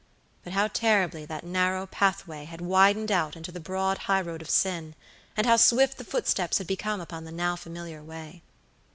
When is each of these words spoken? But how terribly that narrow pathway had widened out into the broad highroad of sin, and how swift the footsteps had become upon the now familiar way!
But 0.43 0.53
how 0.53 0.67
terribly 0.67 1.25
that 1.25 1.43
narrow 1.43 1.85
pathway 1.85 2.45
had 2.45 2.59
widened 2.59 3.11
out 3.11 3.35
into 3.35 3.51
the 3.51 3.59
broad 3.59 3.99
highroad 4.09 4.41
of 4.41 4.49
sin, 4.49 4.95
and 5.37 5.45
how 5.45 5.57
swift 5.57 5.99
the 5.99 6.03
footsteps 6.03 6.57
had 6.57 6.65
become 6.65 6.99
upon 6.99 7.23
the 7.23 7.31
now 7.31 7.55
familiar 7.55 8.01
way! 8.01 8.41